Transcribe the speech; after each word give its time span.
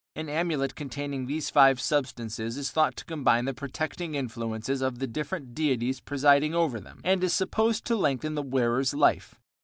An 0.15 0.29
amulet 0.29 0.73
containing 0.73 1.27
these 1.27 1.51
five 1.51 1.79
substances 1.79 2.57
is 2.57 2.71
thought 2.71 2.95
to 2.95 3.05
combine 3.05 3.45
the 3.45 3.53
protecting 3.53 4.15
influences 4.15 4.81
of 4.81 4.97
the 4.97 5.05
different 5.05 5.53
deities 5.53 5.99
presiding 5.99 6.55
over 6.55 6.79
them, 6.79 7.01
and 7.03 7.23
is 7.23 7.33
supposed 7.33 7.85
to 7.85 7.95
lengthen 7.95 8.33
the 8.33 8.41
wearer's 8.41 8.95
life. 8.95 9.35